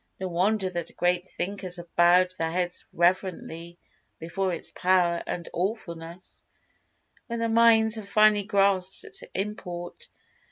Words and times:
No 0.19 0.29
wonder 0.29 0.67
that 0.67 0.97
great 0.97 1.27
thinkers 1.27 1.77
have 1.77 1.95
bowed 1.95 2.31
their 2.39 2.49
heads 2.49 2.83
reverently 2.91 3.77
before 4.17 4.51
its 4.51 4.71
Power 4.71 5.21
and 5.27 5.47
Awfulness, 5.53 6.43
when 7.27 7.37
their 7.37 7.47
minds 7.47 7.93
have 7.97 8.09
finally 8.09 8.41
grasped 8.45 9.03
its 9.03 9.21
import. 9.35 10.09